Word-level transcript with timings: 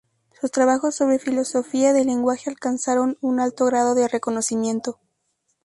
Sus 0.39 0.49
trabajos 0.49 0.95
sobre 0.95 1.19
filosofía 1.19 1.93
del 1.93 2.07
lenguaje 2.07 2.49
alcanzaron 2.49 3.19
un 3.21 3.39
alto 3.39 3.65
grado 3.67 3.93
de 3.93 4.07
reconocimiento. 4.07 4.99